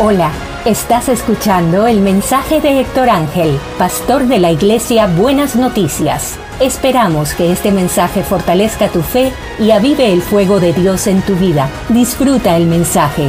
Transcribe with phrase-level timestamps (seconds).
[0.00, 0.30] Hola,
[0.64, 6.38] estás escuchando el mensaje de Héctor Ángel, pastor de la iglesia Buenas Noticias.
[6.60, 11.34] Esperamos que este mensaje fortalezca tu fe y avive el fuego de Dios en tu
[11.34, 11.68] vida.
[11.88, 13.24] Disfruta el mensaje.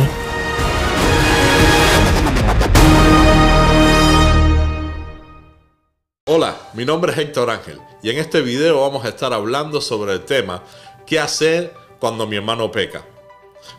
[6.28, 10.14] Hola, mi nombre es Héctor Ángel y en este video vamos a estar hablando sobre
[10.14, 10.62] el tema
[11.08, 13.04] ¿Qué hacer cuando mi hermano peca?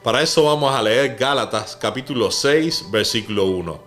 [0.02, 3.80] Para eso vamos a leer Gálatas capítulo 6, versículo 1.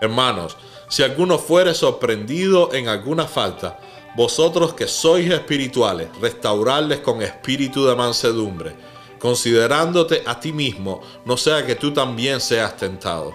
[0.00, 0.56] Hermanos,
[0.88, 3.78] si alguno fuere sorprendido en alguna falta,
[4.16, 8.74] vosotros que sois espirituales, restaurarles con espíritu de mansedumbre,
[9.18, 13.34] considerándote a ti mismo, no sea que tú también seas tentado.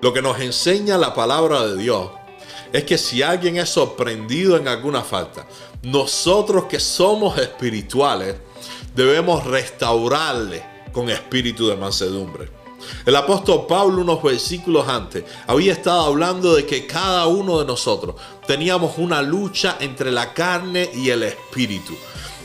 [0.00, 2.10] Lo que nos enseña la palabra de Dios
[2.72, 5.46] es que si alguien es sorprendido en alguna falta,
[5.82, 8.36] nosotros que somos espirituales,
[8.94, 10.62] debemos restaurarle
[10.92, 12.62] con espíritu de mansedumbre.
[13.06, 18.16] El apóstol Pablo unos versículos antes había estado hablando de que cada uno de nosotros
[18.46, 21.96] teníamos una lucha entre la carne y el espíritu.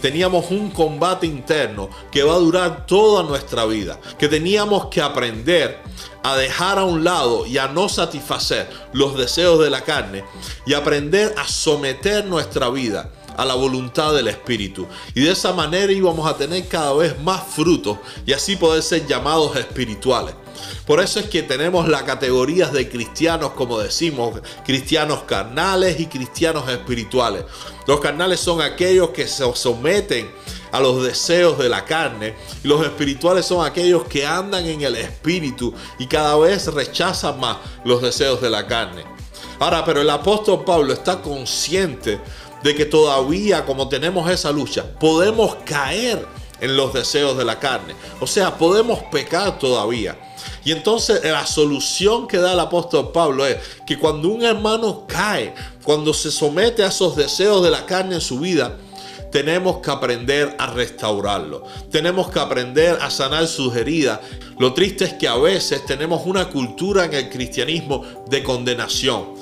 [0.01, 5.81] Teníamos un combate interno que va a durar toda nuestra vida, que teníamos que aprender
[6.21, 10.23] a dejar a un lado y a no satisfacer los deseos de la carne
[10.67, 14.87] y aprender a someter nuestra vida a la voluntad del Espíritu.
[15.13, 19.07] Y de esa manera íbamos a tener cada vez más frutos y así poder ser
[19.07, 20.35] llamados espirituales.
[20.85, 26.67] Por eso es que tenemos las categorías de cristianos, como decimos, cristianos carnales y cristianos
[26.69, 27.43] espirituales.
[27.85, 30.29] Los carnales son aquellos que se someten
[30.71, 34.95] a los deseos de la carne y los espirituales son aquellos que andan en el
[34.95, 39.05] espíritu y cada vez rechazan más los deseos de la carne.
[39.59, 42.19] Ahora, pero el apóstol Pablo está consciente
[42.63, 46.25] de que todavía como tenemos esa lucha, podemos caer
[46.59, 47.95] en los deseos de la carne.
[48.19, 50.17] O sea, podemos pecar todavía.
[50.63, 55.53] Y entonces la solución que da el apóstol Pablo es que cuando un hermano cae,
[55.83, 58.77] cuando se somete a esos deseos de la carne en su vida,
[59.31, 61.63] tenemos que aprender a restaurarlo.
[61.91, 64.19] Tenemos que aprender a sanar sus heridas.
[64.57, 69.35] Lo triste es que a veces tenemos una cultura en el cristianismo de condenación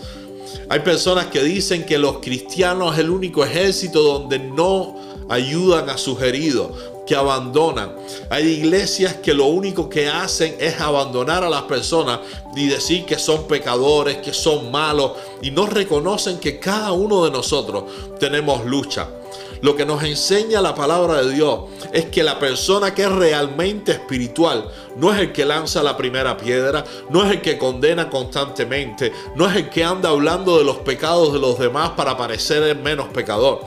[0.69, 4.95] hay personas que dicen que los cristianos es el único ejército donde no
[5.29, 6.71] ayudan a sus heridos,
[7.05, 7.95] que abandonan.
[8.29, 12.19] Hay iglesias que lo único que hacen es abandonar a las personas
[12.55, 15.11] y decir que son pecadores, que son malos
[15.41, 17.83] y no reconocen que cada uno de nosotros
[18.19, 19.07] tenemos lucha.
[19.65, 21.61] Lo que nos enseña la palabra de Dios
[21.91, 26.37] es que la persona que es realmente espiritual no es el que lanza la primera
[26.37, 30.77] piedra, no es el que condena constantemente, no es el que anda hablando de los
[30.77, 33.61] pecados de los demás para parecer menos pecador.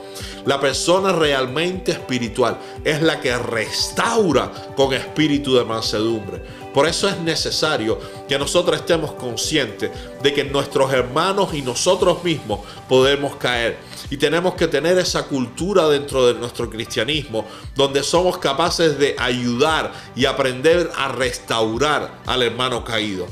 [0.46, 6.40] La persona realmente espiritual es la que restaura con espíritu de mansedumbre.
[6.78, 9.90] Por eso es necesario que nosotros estemos conscientes
[10.22, 13.78] de que nuestros hermanos y nosotros mismos podemos caer.
[14.10, 17.44] Y tenemos que tener esa cultura dentro de nuestro cristianismo,
[17.74, 23.26] donde somos capaces de ayudar y aprender a restaurar al hermano caído.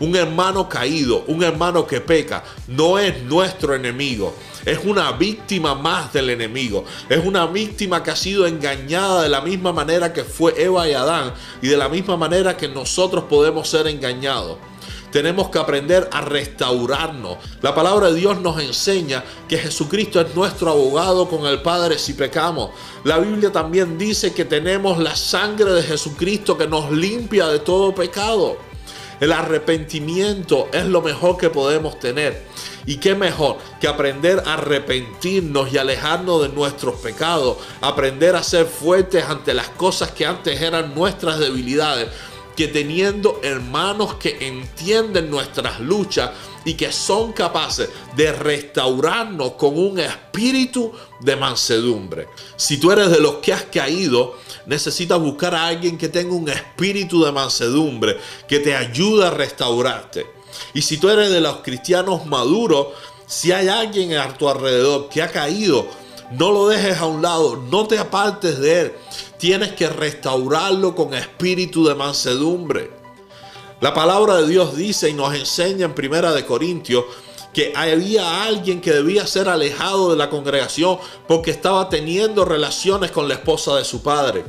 [0.00, 4.34] Un hermano caído, un hermano que peca, no es nuestro enemigo.
[4.64, 6.84] Es una víctima más del enemigo.
[7.08, 10.92] Es una víctima que ha sido engañada de la misma manera que fue Eva y
[10.92, 11.32] Adán
[11.62, 14.58] y de la misma manera que nosotros podemos ser engañados.
[15.10, 17.38] Tenemos que aprender a restaurarnos.
[17.62, 22.12] La palabra de Dios nos enseña que Jesucristo es nuestro abogado con el Padre si
[22.12, 22.70] pecamos.
[23.02, 27.92] La Biblia también dice que tenemos la sangre de Jesucristo que nos limpia de todo
[27.92, 28.69] pecado.
[29.20, 32.42] El arrepentimiento es lo mejor que podemos tener.
[32.86, 38.66] Y qué mejor que aprender a arrepentirnos y alejarnos de nuestros pecados, aprender a ser
[38.66, 42.08] fuertes ante las cosas que antes eran nuestras debilidades,
[42.56, 46.30] que teniendo hermanos que entienden nuestras luchas
[46.64, 52.28] y que son capaces de restaurarnos con un espíritu de mansedumbre.
[52.56, 54.36] Si tú eres de los que has caído,
[54.66, 58.18] necesitas buscar a alguien que tenga un espíritu de mansedumbre,
[58.48, 60.26] que te ayude a restaurarte.
[60.74, 62.88] Y si tú eres de los cristianos maduros,
[63.26, 65.86] si hay alguien a tu alrededor que ha caído,
[66.32, 68.92] no lo dejes a un lado, no te apartes de él.
[69.38, 72.90] Tienes que restaurarlo con espíritu de mansedumbre.
[73.80, 77.04] La palabra de Dios dice y nos enseña en Primera de Corintios
[77.52, 83.28] que había alguien que debía ser alejado de la congregación porque estaba teniendo relaciones con
[83.28, 84.44] la esposa de su padre.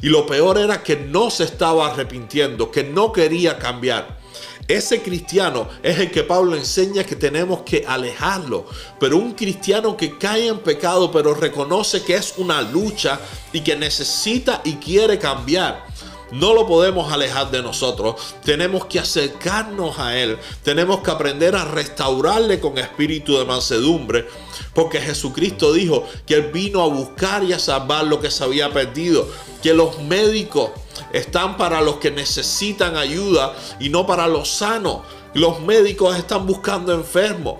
[0.00, 4.22] Y lo peor era que no se estaba arrepintiendo, que no quería cambiar.
[4.68, 8.66] Ese cristiano es el que Pablo enseña que tenemos que alejarlo.
[9.00, 13.20] Pero un cristiano que cae en pecado pero reconoce que es una lucha
[13.52, 15.84] y que necesita y quiere cambiar.
[16.32, 18.16] No lo podemos alejar de nosotros.
[18.42, 20.38] Tenemos que acercarnos a Él.
[20.62, 24.26] Tenemos que aprender a restaurarle con espíritu de mansedumbre.
[24.74, 28.72] Porque Jesucristo dijo que Él vino a buscar y a salvar lo que se había
[28.72, 29.28] perdido.
[29.62, 30.70] Que los médicos
[31.12, 35.00] están para los que necesitan ayuda y no para los sanos.
[35.34, 37.56] Los médicos están buscando enfermos.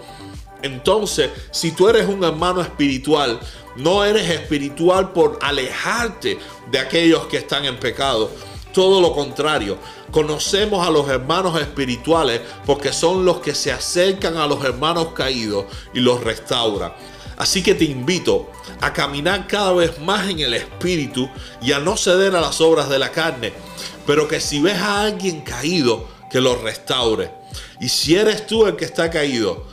[0.62, 3.38] Entonces, si tú eres un hermano espiritual,
[3.76, 6.38] no eres espiritual por alejarte
[6.70, 8.30] de aquellos que están en pecado.
[8.72, 9.78] Todo lo contrario,
[10.10, 15.66] conocemos a los hermanos espirituales porque son los que se acercan a los hermanos caídos
[15.92, 16.92] y los restauran.
[17.36, 21.28] Así que te invito a caminar cada vez más en el espíritu
[21.60, 23.52] y a no ceder a las obras de la carne,
[24.06, 27.30] pero que si ves a alguien caído, que lo restaure.
[27.80, 29.66] Y si eres tú el que está caído,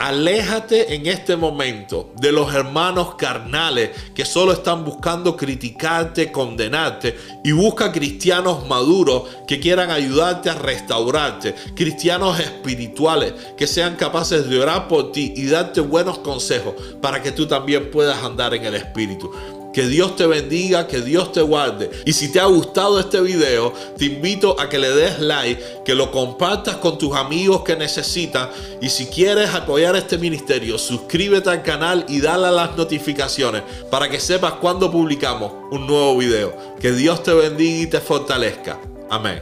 [0.00, 7.52] Aléjate en este momento de los hermanos carnales que solo están buscando criticarte, condenarte y
[7.52, 14.88] busca cristianos maduros que quieran ayudarte a restaurarte, cristianos espirituales que sean capaces de orar
[14.88, 19.30] por ti y darte buenos consejos para que tú también puedas andar en el espíritu.
[19.72, 21.90] Que Dios te bendiga, que Dios te guarde.
[22.04, 25.94] Y si te ha gustado este video, te invito a que le des like, que
[25.94, 28.50] lo compartas con tus amigos que necesitan.
[28.80, 34.08] Y si quieres apoyar este ministerio, suscríbete al canal y dale a las notificaciones para
[34.08, 36.52] que sepas cuando publicamos un nuevo video.
[36.80, 38.78] Que Dios te bendiga y te fortalezca.
[39.08, 39.40] Amén.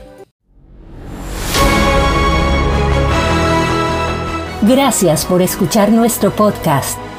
[4.63, 7.08] Gracias por escuchar nuestro podcast.